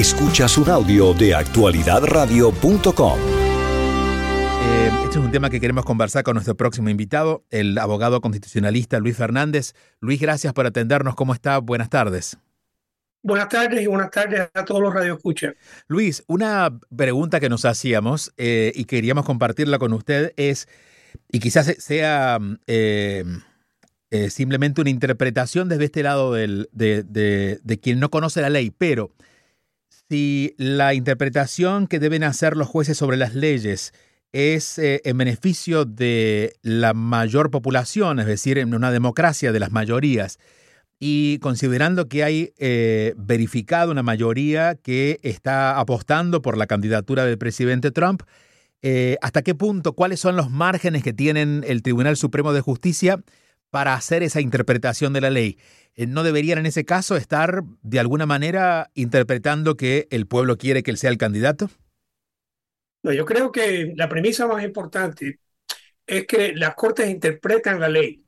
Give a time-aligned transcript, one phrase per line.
[0.00, 3.18] Escuchas un audio de actualidadradio.com.
[4.62, 8.98] Eh, este es un tema que queremos conversar con nuestro próximo invitado, el abogado constitucionalista
[8.98, 9.74] Luis Fernández.
[10.00, 11.14] Luis, gracias por atendernos.
[11.16, 11.58] ¿Cómo está?
[11.58, 12.38] Buenas tardes.
[13.22, 15.52] Buenas tardes y buenas tardes a todos los radioescuchas.
[15.86, 20.66] Luis, una pregunta que nos hacíamos eh, y queríamos compartirla con usted es,
[21.30, 23.24] y quizás sea eh,
[24.10, 28.48] eh, simplemente una interpretación desde este lado del, de, de, de quien no conoce la
[28.48, 29.10] ley, pero
[30.10, 33.94] si la interpretación que deben hacer los jueces sobre las leyes
[34.32, 39.70] es eh, en beneficio de la mayor población, es decir, en una democracia de las
[39.70, 40.40] mayorías,
[40.98, 47.38] y considerando que hay eh, verificado una mayoría que está apostando por la candidatura del
[47.38, 48.22] presidente Trump,
[48.82, 53.22] eh, ¿hasta qué punto, cuáles son los márgenes que tienen el Tribunal Supremo de Justicia
[53.70, 55.58] para hacer esa interpretación de la ley?
[55.94, 60.82] Eh, ¿No deberían en ese caso estar de alguna manera interpretando que el pueblo quiere
[60.82, 61.70] que él sea el candidato?
[63.02, 65.40] No, yo creo que la premisa más importante
[66.06, 68.24] es que las cortes interpretan la ley.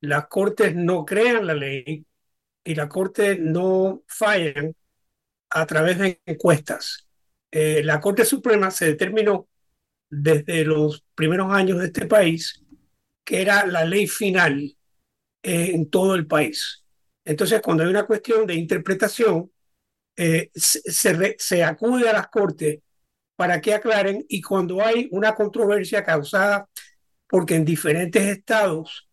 [0.00, 2.04] Las cortes no crean la ley
[2.64, 4.74] y las cortes no fallan
[5.50, 7.08] a través de encuestas.
[7.50, 9.48] Eh, la Corte Suprema se determinó
[10.10, 12.62] desde los primeros años de este país
[13.28, 14.58] que era la ley final
[15.42, 16.82] eh, en todo el país.
[17.26, 19.52] Entonces, cuando hay una cuestión de interpretación,
[20.16, 22.80] eh, se, acude a las cortes
[23.36, 26.70] para que aclaren y cuando hay una controversia causada
[27.28, 29.06] porque en diferentes estados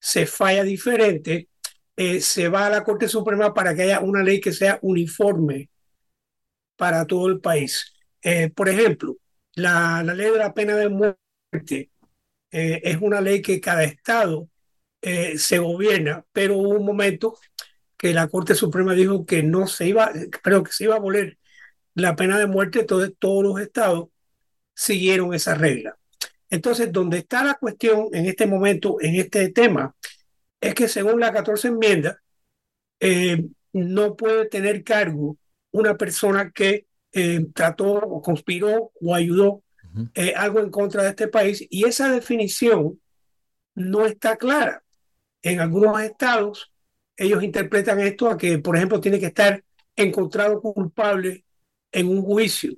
[0.00, 1.50] se falla diferente,
[1.94, 5.68] eh, se va a la Corte Suprema para que haya una ley que sea uniforme
[6.74, 7.94] para todo el país.
[8.54, 9.18] Por ejemplo,
[9.56, 11.90] la, ley de la pena de muerte
[12.50, 14.48] eh, es una ley que cada estado
[15.02, 17.38] eh, se gobierna, pero hubo un momento
[17.96, 21.38] que la Corte Suprema dijo que no se iba, pero que se iba a abolir
[21.94, 24.08] la pena de muerte, entonces todos los estados
[24.74, 25.98] siguieron esa regla.
[26.50, 29.94] Entonces, donde está la cuestión en este momento, en este tema,
[30.60, 32.20] es que según la 14 enmienda,
[33.00, 35.36] eh, no puede tener cargo
[35.72, 36.86] una persona que
[37.52, 39.62] trató o conspiró o ayudó
[40.36, 43.00] algo en contra de este país y esa definición
[43.74, 44.82] no está clara.
[45.42, 46.72] En algunos estados,
[47.16, 49.62] ellos interpretan esto a que, por ejemplo, tiene que estar
[49.96, 51.44] encontrado culpable
[51.92, 52.74] en un juicio.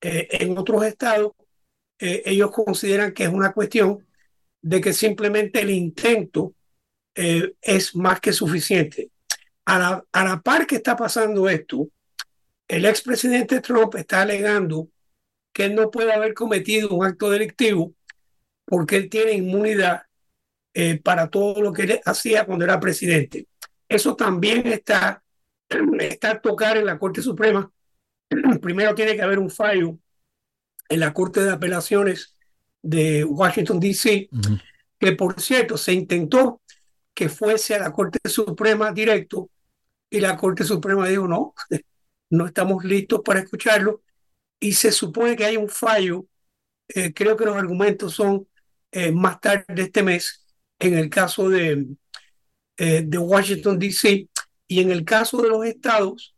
[0.00, 1.32] Eh, en otros estados,
[1.98, 4.06] eh, ellos consideran que es una cuestión
[4.60, 6.54] de que simplemente el intento
[7.14, 9.10] eh, es más que suficiente.
[9.64, 11.88] A la, a la par que está pasando esto,
[12.66, 14.88] el expresidente Trump está alegando
[15.58, 17.92] que él no puede haber cometido un acto delictivo
[18.64, 20.02] porque él tiene inmunidad
[20.72, 23.48] eh, para todo lo que él hacía cuando era presidente.
[23.88, 25.20] Eso también está,
[25.98, 27.68] está a tocar en la Corte Suprema.
[28.62, 29.98] Primero tiene que haber un fallo
[30.88, 32.36] en la Corte de Apelaciones
[32.80, 34.62] de Washington, D.C., uh -huh.
[34.96, 36.62] que por cierto se intentó
[37.12, 39.50] que fuese a la Corte Suprema directo
[40.08, 41.52] y la Corte Suprema dijo no,
[42.30, 44.02] no estamos listos para escucharlo
[44.60, 46.26] y se supone que hay un fallo,
[46.88, 48.48] eh, creo que los argumentos son
[48.90, 50.44] eh, más tarde de este mes
[50.78, 51.86] en el caso de,
[52.76, 54.28] eh, de Washington, D.C.
[54.66, 56.34] y en el caso de los estados,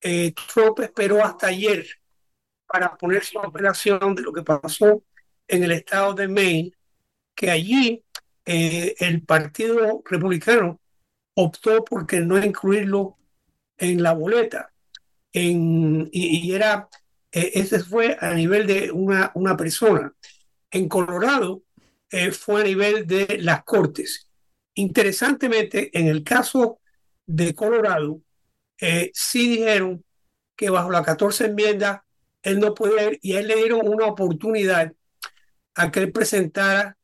[0.00, 1.84] Trump esperó hasta ayer
[2.66, 5.02] para ponerse en operación de lo que pasó
[5.48, 6.72] en el estado de Maine,
[7.34, 8.04] que allí
[8.44, 10.80] el Partido Republicano
[11.34, 13.16] optó por que no incluirlo
[13.76, 14.72] en la boleta.
[15.32, 16.88] En, y, era,
[17.32, 20.12] eh, ese fue a nivel de una, una persona.
[20.70, 21.62] En Colorado
[22.10, 24.28] eh, fue a nivel de las cortes.
[24.74, 26.80] Interesantemente, en el caso
[27.26, 28.22] de Colorado,
[28.80, 30.04] eh, sí dijeron
[30.56, 32.04] que bajo la 14 enmienda
[32.42, 34.92] él no puede y a él le dieron una oportunidad
[35.74, 36.96] a que él presentara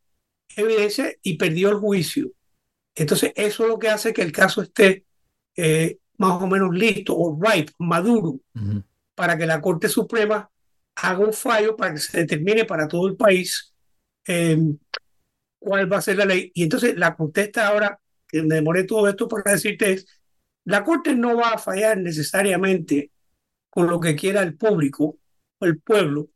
[0.56, 2.30] evidencia y perdió el juicio.
[2.94, 5.04] Entonces, eso es lo que hace que el caso esté
[5.56, 8.41] eh, más o menos listo o ripe, maduro.
[9.15, 10.51] Para que la Corte Suprema
[10.97, 13.75] haga un fallo para que se determine para todo el país
[14.27, 14.59] eh,
[15.59, 16.53] cuál va a ser la ley.
[16.55, 20.07] Y entonces la contesta ahora, que me todo esto para decirte es,
[20.65, 23.11] la Corte no va a fallar necesariamente
[23.71, 25.19] con lo que quiera el público
[25.59, 26.28] o el pueblo,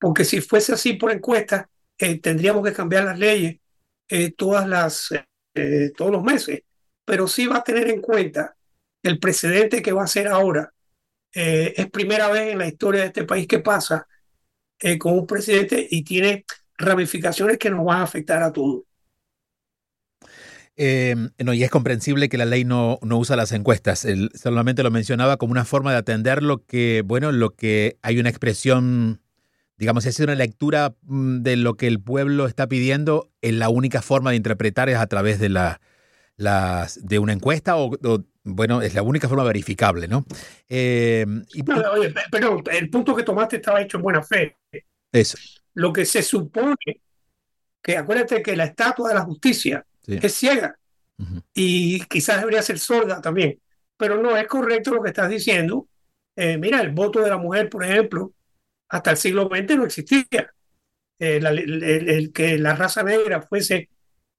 [0.00, 1.68] porque si fuese así por encuesta,
[1.98, 3.60] eh, tendríamos que cambiar las leyes
[4.08, 5.10] eh, todas las,
[5.54, 6.62] eh, todos los meses,
[7.04, 8.56] pero sí va a tener en cuenta
[9.02, 10.72] el precedente que va a ser ahora.
[11.34, 14.06] Eh, es primera vez en la historia de este país que pasa
[14.80, 16.44] eh, con un presidente y tiene
[16.76, 18.82] ramificaciones que nos van a afectar a todos.
[20.80, 24.06] Eh, no, y es comprensible que la ley no, no usa las encuestas.
[24.34, 28.28] Solamente lo mencionaba como una forma de atender lo que, bueno, lo que hay una
[28.28, 29.20] expresión,
[29.76, 34.02] digamos, si es una lectura mm, de lo que el pueblo está pidiendo, la única
[34.02, 35.80] forma de interpretar es a través de la,
[36.36, 40.24] las, de una encuesta o, o, bueno, es la única forma verificable, ¿no?
[40.68, 44.56] Eh, y, no oye, pero el punto que tomaste estaba hecho en buena fe.
[45.12, 45.38] Eso.
[45.74, 46.76] Lo que se supone
[47.82, 50.18] que acuérdate que la estatua de la justicia sí.
[50.20, 50.76] es ciega
[51.18, 51.42] uh -huh.
[51.54, 53.60] y quizás debería ser sorda también,
[53.96, 55.88] pero no es correcto lo que estás diciendo.
[56.36, 58.32] Eh, mira, el voto de la mujer, por ejemplo,
[58.88, 60.52] hasta el siglo XX no existía.
[61.18, 63.88] Eh, la, el, el, el, que la raza negra fuese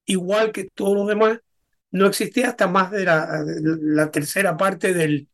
[0.06, 1.38] igual que todos los demás
[1.92, 3.44] no existía hasta más de la,
[3.80, 5.28] la tercera parte del,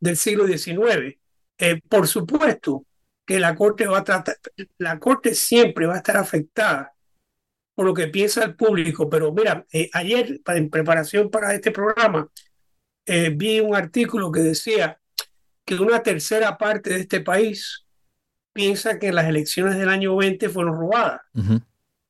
[0.00, 1.18] del siglo XIX.
[1.58, 2.84] Eh, por supuesto
[3.26, 4.36] que la corte va a tratar,
[4.78, 6.94] la corte siempre va a estar afectada
[7.74, 12.28] por lo que piensa el público, pero mira, eh, ayer en preparación para este programa
[13.06, 14.98] eh, vi un artículo que decía
[15.64, 17.86] que una tercera parte de este país
[18.52, 21.20] piensa que las elecciones del año 20 fueron robadas.
[21.34, 21.66] Uh -huh.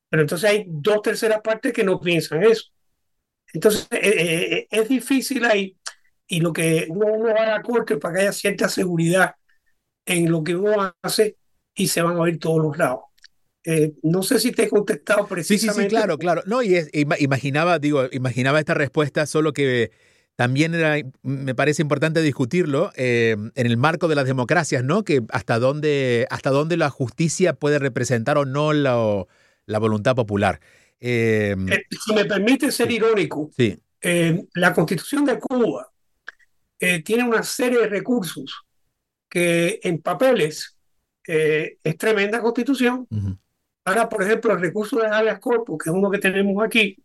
[0.09, 2.71] Pero entonces hay dos terceras partes que no piensan eso.
[3.53, 5.77] Entonces, eh, eh, es difícil ahí
[6.27, 9.35] y lo que uno, uno, va a la corte para que haya cierta seguridad
[10.07, 11.37] en lo que uno hace
[11.75, 13.01] y se van a oír todos los lados.
[13.65, 15.73] Eh, no sé si te he contestado precisamente.
[15.73, 16.43] Sí, sí, sí, claro, claro.
[16.47, 19.91] No, y es, imaginaba, digo, imaginaba esta respuesta, solo que
[20.37, 25.05] también era, me parece importante discutirlo eh, en el marco de las democracias, ¿no?
[25.05, 29.27] Que hasta dónde, hasta dónde la justicia puede representar o no la,
[29.67, 30.61] la voluntad popular.
[31.01, 33.79] Eh, eh, si me permite ser irónico, sí.
[34.01, 35.89] eh, la constitución de Cuba
[36.81, 38.65] eh, tiene una serie de recursos
[39.29, 40.77] que en papeles
[41.27, 43.07] eh, es tremenda constitución.
[43.11, 43.39] Uh -huh.
[43.85, 46.97] Ahora, por ejemplo, el recurso de habeas corpus, que es uno que tenemos aquí,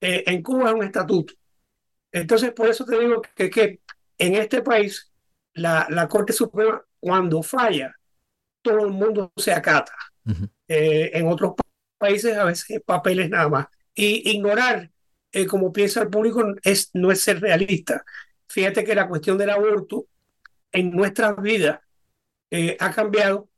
[0.00, 1.34] eh, en Cuba es un estatuto.
[2.12, 3.80] Entonces, por eso te digo que, que
[4.18, 5.12] en este país,
[5.54, 7.94] la, la, Corte Suprema, cuando falla,
[8.62, 9.92] todo el mundo se acata.
[10.24, 10.50] Uh -huh.
[10.68, 11.54] en otros
[11.98, 13.66] países a veces papeles nada más.
[13.94, 14.90] Y ignorar
[15.32, 18.04] eh, como piensa el público es, no es ser realista.
[18.48, 20.06] Fíjate que la cuestión del aborto
[20.72, 21.80] en nuestras vidas
[22.50, 23.48] eh, ha cambiado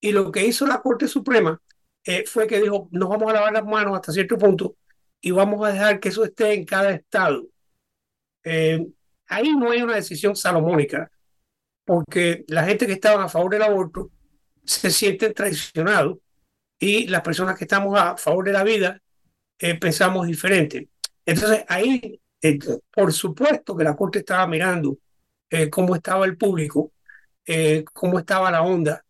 [0.00, 1.60] y lo que hizo la Corte Suprema
[2.04, 4.76] eh, fue que dijo, nos vamos a lavar las manos hasta cierto punto
[5.20, 7.46] y vamos a dejar que eso esté en cada estado.
[8.44, 8.86] Eh,
[9.26, 11.10] ahí no hay una decisión salomónica,
[11.84, 14.10] porque la gente que estaba a favor del aborto
[14.64, 16.18] se siente traicionados
[16.80, 19.00] y las personas que estamos a favor de la vida
[19.58, 20.88] eh, pensamos diferente.
[21.26, 22.58] Entonces ahí, eh,
[22.90, 24.98] por supuesto que la Corte estaba mirando
[25.50, 26.92] eh, cómo estaba el público,
[27.92, 29.04] cómo estaba la onda.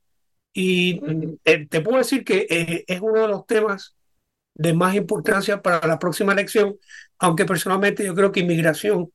[0.53, 1.01] Y
[1.45, 3.95] eh, te puedo decir que es uno de los temas
[4.55, 6.77] de más importancia para la próxima elección,
[7.19, 9.13] aunque personalmente yo creo que inmigración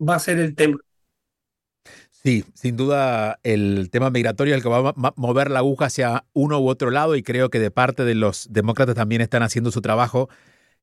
[0.00, 0.78] va a ser el tema.
[2.22, 6.24] Sí, sin duda el tema migratorio es el que va a mover la aguja hacia
[6.32, 9.70] uno u otro lado y creo que de parte de los demócratas también están haciendo
[9.70, 10.28] su trabajo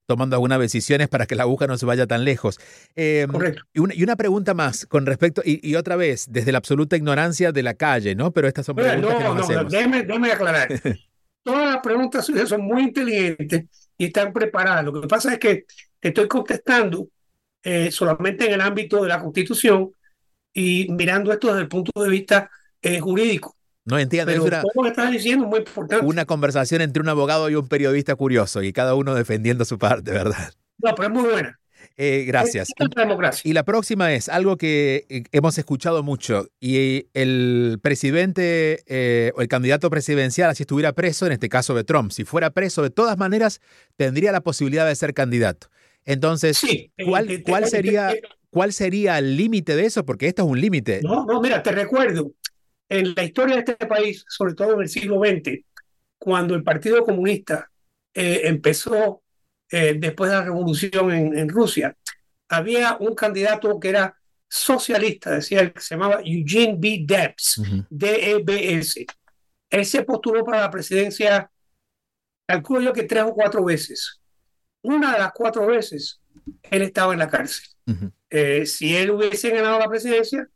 [0.06, 2.60] tomando algunas decisiones para que la aguja no se vaya tan lejos.
[2.96, 3.64] Eh, Correcto.
[3.74, 6.96] Y una, y una, pregunta más con respecto, y, y, otra vez, desde la absoluta
[6.96, 8.32] ignorancia de la calle, ¿no?
[8.32, 9.72] Pero estas son preguntas no, que nos no, hacemos.
[9.72, 10.70] Déjeme, déjeme aclarar.
[11.44, 13.66] Todas las preguntas suyas son muy inteligentes
[13.98, 14.86] y están preparadas.
[14.86, 15.66] Lo que pasa es que
[16.00, 17.08] te estoy contestando
[17.64, 19.92] eh, solamente en el ámbito de la Constitución
[20.56, 22.50] y mirando esto desde el punto de vista
[22.82, 23.56] eh, jurídico.
[23.84, 24.32] No entiendo.
[24.32, 26.04] Pero es una, estás diciendo muy importante.
[26.04, 30.10] Una conversación entre un abogado y un periodista curioso y cada uno defendiendo su parte,
[30.10, 30.54] ¿verdad?
[30.80, 31.60] No, pero es muy buena.
[31.98, 32.70] Eh, gracias.
[33.44, 39.42] Y la próxima es algo que eh, hemos escuchado mucho y el presidente eh, o
[39.42, 42.90] el candidato presidencial, si estuviera preso, en este caso de Trump, si fuera preso, de
[42.90, 43.62] todas maneras
[43.96, 45.70] tendría la posibilidad de ser candidato.
[46.04, 48.14] Entonces, sí, ¿cuál, cuál, sería,
[48.56, 50.06] ¿cuál sería el límite de eso?
[50.06, 51.02] Porque esto es un límite.
[51.04, 52.32] No, no, mira, te recuerdo,
[52.88, 55.60] en la historia de este país, sobre todo en el siglo XX,
[56.18, 57.70] cuando el Partido Comunista
[58.14, 59.24] eh, empezó
[59.70, 61.98] eh, después de la revolución en, en, Rusia,
[62.48, 67.04] había un candidato que era socialista, decía que se llamaba Eugene B.
[67.06, 67.88] Debs, uh -huh.
[67.90, 69.06] D-E-B-S.
[69.70, 71.52] Él se postuló para la presidencia,
[72.48, 74.22] calculo yo que tres o cuatro veces.
[74.82, 76.22] Una de las cuatro veces,
[76.72, 77.66] él estaba en la cárcel.
[77.88, 78.12] Uh -huh.
[78.36, 80.50] Eh, si él hubiese ganado la presidencia,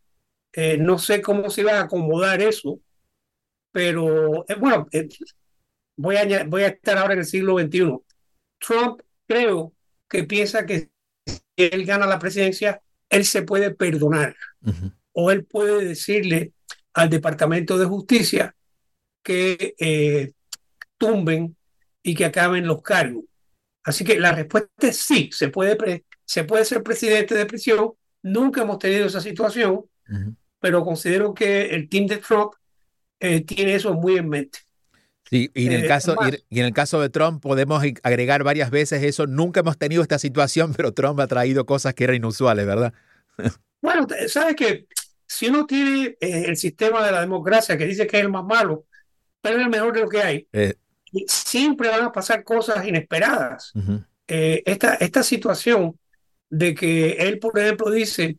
[0.53, 2.81] eh, no sé cómo se iba a acomodar eso,
[3.71, 5.07] pero eh, bueno, eh,
[5.95, 7.97] voy, a, voy a estar ahora en el siglo XXI.
[8.59, 9.73] Trump creo
[10.09, 10.89] que piensa que
[11.25, 14.95] si él gana la presidencia, él se puede perdonar uh -huh.
[15.13, 16.53] o él puede decirle
[16.93, 18.55] al Departamento de Justicia
[19.23, 20.33] que
[20.97, 21.55] tumben
[22.01, 23.25] y que acaben los cargos.
[23.83, 27.93] Así que la respuesta es sí, se puede, se puede ser presidente de prisión.
[28.21, 29.85] Nunca hemos tenido esa situación,
[30.59, 32.51] pero considero que el team de Trump
[33.19, 34.59] eh, tiene eso muy en mente.
[35.27, 36.15] Sí, y en, el eh, caso,
[36.49, 39.25] y en el caso de Trump podemos agregar varias veces eso.
[39.25, 42.93] Nunca hemos tenido esta situación, pero Trump ha traído cosas que eran inusuales, ¿verdad?
[43.81, 44.87] Bueno, sabes que
[45.25, 48.43] si uno tiene eh, el sistema de la democracia que dice que es el más
[48.43, 48.85] malo,
[49.41, 50.47] pero es el mejor de lo que hay,
[51.25, 53.71] siempre van a pasar cosas inesperadas.
[54.27, 55.97] esta, esta situación
[56.49, 58.37] de que él, por ejemplo, dice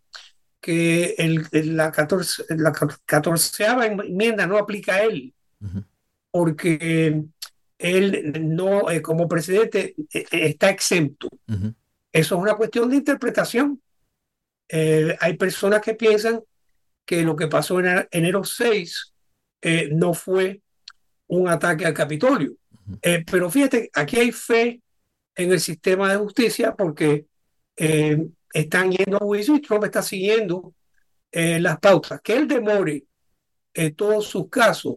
[0.61, 2.73] que el, la, 14, la
[3.07, 5.35] catorceava enmienda no aplica a él,
[6.31, 7.25] porque
[7.79, 11.29] él no, eh, como presidente, eh, está exento.
[12.13, 13.81] Eso es una cuestión de interpretación.
[14.69, 16.43] Eh, hay personas que piensan
[17.07, 19.15] que lo que pasó en enero 6
[19.93, 20.61] no fue
[21.27, 22.55] un ataque al Capitolio.
[23.31, 24.81] pero fíjate, aquí hay fe
[25.35, 27.27] en el sistema de justicia porque
[27.77, 30.75] están yendo a juicio y Trump está siguiendo
[31.33, 32.21] eh, las pautas.
[32.23, 33.05] Que él demore
[33.73, 34.97] en todos sus casos,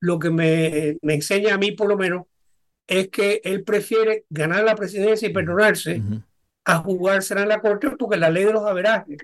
[0.00, 2.24] lo que me, me, enseña a mí por lo menos,
[2.86, 6.02] es que él prefiere ganar la presidencia y perdonarse
[6.64, 9.18] a jugársela en la corte porque la ley de los averajes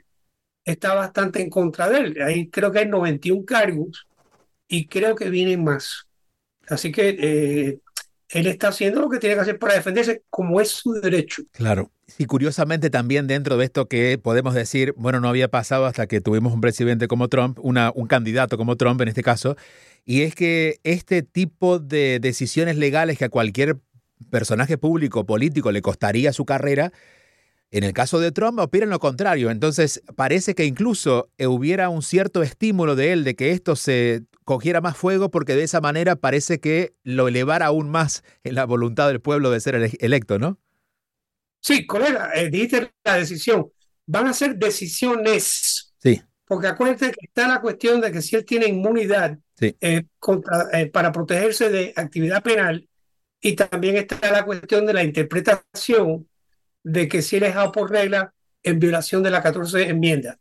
[0.65, 2.23] está bastante en contra de él.
[2.23, 4.07] Ahí creo que hay 91 cargos
[4.69, 6.07] y creo que vienen más.
[6.69, 7.81] Así que eh,
[8.33, 11.43] él está haciendo lo que tiene que hacer para defenderse como es su derecho.
[11.53, 11.91] Claro.
[12.19, 16.21] Y curiosamente también dentro de esto que podemos decir, bueno, no había pasado hasta que
[16.21, 19.57] tuvimos un presidente como Trump, un candidato como Trump en este caso,
[20.05, 23.79] y es que este tipo de decisiones legales que a cualquier
[24.31, 26.93] personaje público político le costaría su carrera,
[27.71, 29.51] en el caso de Trump operan lo contrario.
[29.51, 34.81] Entonces parece que incluso hubiera un cierto estímulo de él de que esto se cogiera
[34.81, 39.07] más fuego porque de esa manera parece que lo elevara aún más en la voluntad
[39.07, 40.59] del pueblo de ser electo, ¿no?
[41.61, 43.71] Sí, colega, eh, dijiste la decisión.
[44.07, 45.95] Van a ser decisiones.
[45.99, 46.21] Sí.
[46.45, 50.87] Porque acuérdate que está la cuestión de que si él tiene inmunidad eh, contra, eh,
[50.87, 52.89] para protegerse de actividad penal,
[53.41, 56.29] y también está la cuestión de la interpretación
[56.83, 60.41] de que si él es dejado por regla en violación de la 14 enmienda.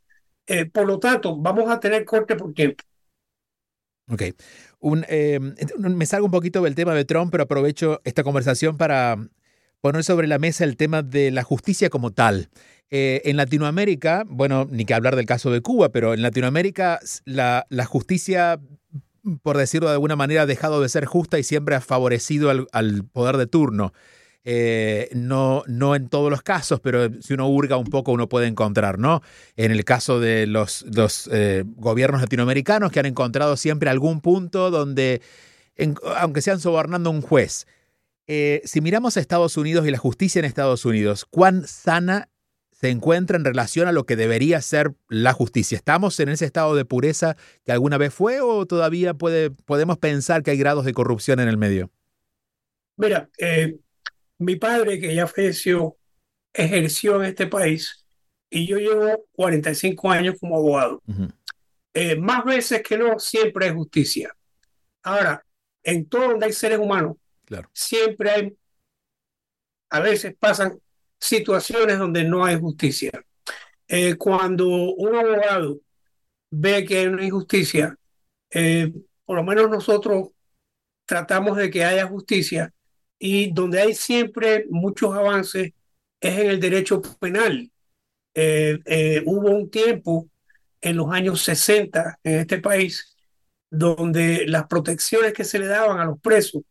[0.73, 2.83] por lo tanto, vamos a tener corte por tiempo.
[4.09, 4.23] Ok.
[4.79, 5.05] Un,
[5.77, 9.17] me salgo un poquito del tema de Trump, pero aprovecho esta conversación para
[9.81, 12.49] poner sobre la mesa el tema de la justicia como tal.
[12.91, 17.67] Eh, en Latinoamérica, bueno, ni que hablar del caso de Cuba, pero en Latinoamérica la,
[17.69, 18.59] la justicia,
[19.43, 23.03] por decirlo de alguna manera, ha dejado de ser justa y siempre ha favorecido al,
[23.03, 23.93] poder de turno.
[24.45, 28.47] Eh, no, no en todos los casos, pero si uno hurga un poco uno puede
[28.47, 29.21] encontrar, ¿no?
[29.57, 34.71] En el caso de los, los eh, gobiernos latinoamericanos que han encontrado siempre algún punto
[34.71, 35.21] donde,
[36.17, 37.67] aunque sean sobornando un juez,
[38.27, 42.29] eh, si miramos a Estados Unidos y la justicia en Estados Unidos, ¿cuán sana
[42.71, 45.75] se encuentra en relación a lo que debería ser la justicia?
[45.75, 50.43] ¿Estamos en ese estado de pureza que alguna vez fue o todavía puede, podemos pensar
[50.43, 51.91] que hay grados de corrupción en el medio?
[52.97, 53.79] Mira, eh,
[54.39, 55.97] mi padre, que ya falleció,
[56.53, 58.05] ejerció en este país
[58.49, 61.01] y yo llevo 45 años como abogado.
[61.93, 64.35] Eh, más veces que no, siempre hay justicia.
[65.03, 65.45] Ahora,
[65.83, 67.17] en todo donde hay seres humanos,
[67.73, 68.57] Siempre hay,
[69.89, 70.79] a veces pasan
[71.19, 73.11] situaciones donde no hay justicia.
[73.87, 75.79] Eh, cuando un abogado
[76.51, 77.97] ve que hay una injusticia,
[78.51, 78.93] eh,
[79.25, 80.29] por lo menos nosotros
[81.05, 82.71] tratamos de que haya justicia
[83.19, 85.73] y donde hay siempre muchos avances
[86.21, 87.69] es en el derecho penal.
[88.33, 90.29] Eh, hubo un tiempo
[90.81, 93.17] en los años 60 en este país
[93.69, 96.63] donde las protecciones que se le daban a los presos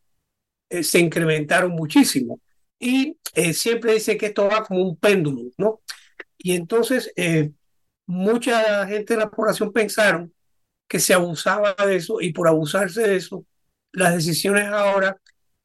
[0.69, 2.39] eh, se incrementaron muchísimo.
[2.79, 5.81] Y eh, siempre dice que esto va como un péndulo, ¿no?
[6.37, 7.51] Y entonces eh,
[8.05, 10.33] mucha gente de la población pensaron
[10.87, 13.45] que se abusaba de eso y por abusarse de eso,
[13.91, 15.17] las decisiones ahora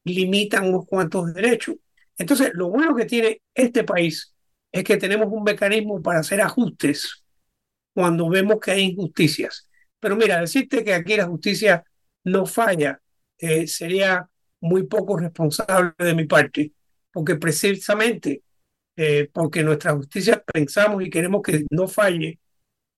[0.05, 1.75] limitan unos cuantos derechos.
[2.17, 4.33] Entonces, lo bueno que tiene este país
[4.71, 7.23] es que tenemos un mecanismo para hacer ajustes
[7.93, 9.69] cuando vemos que hay injusticias.
[9.99, 11.83] Pero mira, decirte que aquí la justicia
[12.23, 13.01] no falla
[13.67, 14.27] sería
[14.61, 16.73] muy poco responsable de mi parte,
[17.11, 18.43] porque precisamente
[18.97, 22.39] eh, porque nuestra justicia pensamos y queremos que no falle,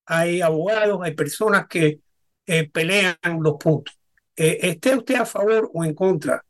[0.06, 2.02] hay abogados, hay personas que
[2.46, 3.98] eh, pelean los puntos.
[4.36, 6.44] Eh, esté usted a favor o en contra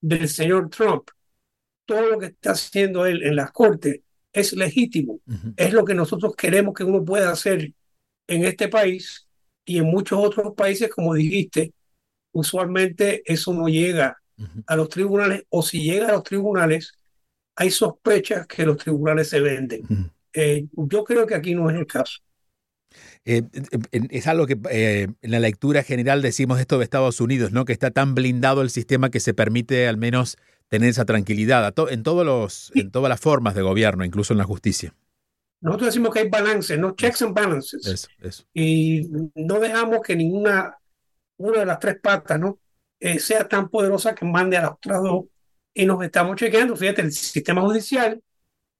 [0.00, 1.10] del señor Trump,
[1.84, 4.00] todo lo que está haciendo él en las cortes
[4.32, 5.20] es legítimo.
[5.56, 7.72] Es lo que nosotros queremos que uno pueda hacer
[8.26, 9.26] en este país
[9.64, 11.72] y en muchos otros países, como dijiste,
[12.32, 14.20] usualmente eso no llega
[14.66, 16.92] a los tribunales o si llega a los tribunales
[17.56, 19.82] hay sospechas que los tribunales se venden.
[20.32, 22.20] Eh, yo creo que aquí no es el caso.
[23.24, 23.42] Eh,
[23.92, 27.64] es algo que eh, en la lectura general decimos esto de Estados Unidos, ¿no?
[27.64, 30.36] Que está tan blindado el sistema que se permite al menos
[30.68, 34.44] tener esa tranquilidad en, todos los, en todas las formas de gobierno, incluso en la
[34.44, 34.94] justicia.
[35.60, 38.08] Nosotros decimos que hay balance, no checks and balances.
[38.54, 40.76] Y no dejamos que ninguna
[41.36, 42.58] una de las tres patas ¿no?
[43.18, 45.24] sea tan poderosa que mande a las otras dos.
[45.74, 46.76] Y nos estamos chequeando.
[46.76, 48.22] Fíjate, el sistema judicial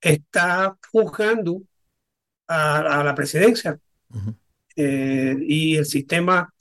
[0.00, 1.62] está juzgando
[2.46, 3.78] a, la presidencia.
[4.76, 6.52] Eh, y el sistema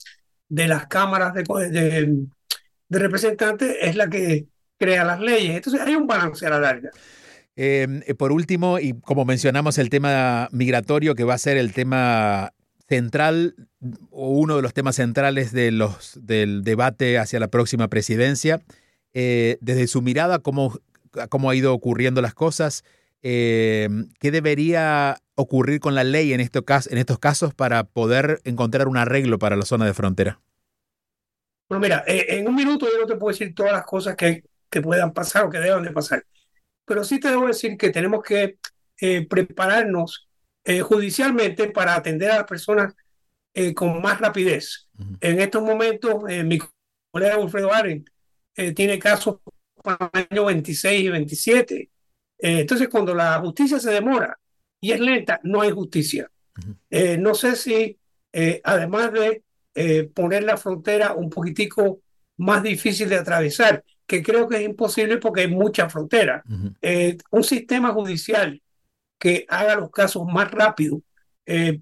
[0.48, 5.56] de las cámaras de, de, representantes es la que crea las leyes.
[5.56, 6.90] Entonces hay un balance a la larga.
[7.56, 11.72] Em, eh, por último, y como mencionamos el tema migratorio, que va a ser el
[11.72, 12.52] tema
[12.88, 13.54] central
[14.10, 18.60] o uno de los temas centrales de los, del debate hacia la próxima presidencia,
[19.12, 20.78] eh, desde su mirada, cómo,
[21.28, 22.84] cómo ha ido ocurriendo las cosas,
[23.22, 28.96] eh, ¿qué debería ocurrir con la ley en, en estos casos para poder encontrar un
[28.96, 30.40] arreglo para la zona de frontera?
[31.68, 34.44] Bueno, mira, eh, en un minuto yo no te puedo decir todas las cosas que,
[34.68, 36.24] que puedan pasar o que deban de pasar,
[36.84, 38.58] pero sí te debo decir que tenemos que
[39.00, 40.26] eh, prepararnos
[40.82, 42.94] judicialmente para atender a las personas
[43.74, 44.88] con más rapidez.
[45.20, 46.58] En estos momentos, mi
[47.10, 48.04] colega Wilfredo Aren
[48.76, 49.38] tiene casos
[49.82, 51.89] para el año 26 y 27
[52.42, 54.38] eh, entonces, cuando la justicia se demora
[54.80, 56.30] y es lenta, no hay justicia.
[56.90, 57.98] Eh, no sé si,
[58.32, 59.42] eh, además de
[60.14, 62.00] poner la frontera un poquitico
[62.38, 66.42] más difícil de atravesar, que creo que es imposible porque hay mucha frontera,
[67.30, 68.60] un sistema judicial
[69.18, 71.00] que haga los casos más rápido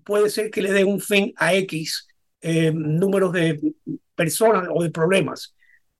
[0.04, 2.06] puede ser que le dé un fin a X
[2.42, 3.74] números de
[4.14, 5.56] personas o de problemas.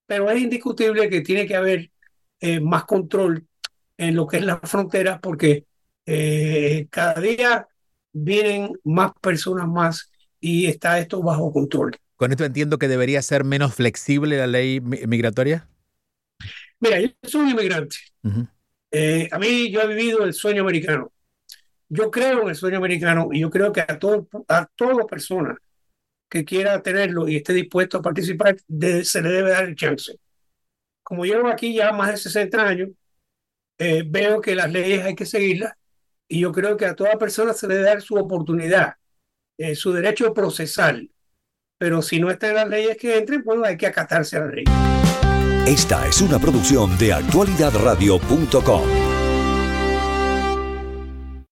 [0.07, 1.91] Pero es indiscutible que tiene que haber
[2.61, 3.48] más control
[3.99, 5.67] en lo que es la frontera porque
[6.07, 7.69] eh, cada día
[8.13, 11.97] vienen más personas más y está esto bajo control.
[12.17, 15.69] ¿Con esto entiendo que debería ser menos flexible la ley migratoria?
[16.81, 17.97] Mira, yo soy un inmigrante.
[18.91, 21.13] Eh, a mí yo he vivido el sueño americano.
[21.89, 25.57] Yo creo en el sueño americano y yo creo que a, todo, a toda persona
[26.29, 28.57] que quiera tenerlo y esté dispuesto a participar,
[29.03, 30.19] se le debe dar el chance.
[31.03, 32.91] Como llevo aquí ya más de 60 años,
[33.79, 35.75] eh, veo que las leyes hay que seguirlas
[36.29, 38.95] y yo creo que a toda persona se le debe dar su oportunidad,
[39.57, 41.11] eh, su derecho procesal.
[41.79, 44.65] Pero si no están las leyes que entren, bueno, hay que acatarse a la ley.
[45.67, 49.08] Esta es una producción de actualidadradio.com.